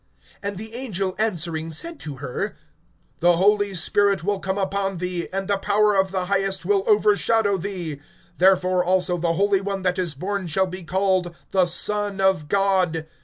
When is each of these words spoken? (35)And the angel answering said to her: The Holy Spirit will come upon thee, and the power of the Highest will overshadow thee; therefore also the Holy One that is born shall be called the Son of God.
(35)And 0.43 0.57
the 0.57 0.73
angel 0.73 1.15
answering 1.19 1.71
said 1.71 1.99
to 1.99 2.15
her: 2.15 2.55
The 3.19 3.37
Holy 3.37 3.75
Spirit 3.75 4.23
will 4.23 4.39
come 4.39 4.57
upon 4.57 4.97
thee, 4.97 5.27
and 5.31 5.47
the 5.47 5.59
power 5.59 5.95
of 5.95 6.09
the 6.09 6.25
Highest 6.25 6.65
will 6.65 6.83
overshadow 6.87 7.55
thee; 7.55 7.99
therefore 8.39 8.83
also 8.83 9.19
the 9.19 9.33
Holy 9.33 9.61
One 9.61 9.83
that 9.83 9.99
is 9.99 10.15
born 10.15 10.47
shall 10.47 10.65
be 10.65 10.81
called 10.81 11.35
the 11.51 11.67
Son 11.67 12.19
of 12.19 12.47
God. 12.47 13.05